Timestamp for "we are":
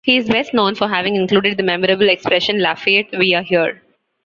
3.19-3.43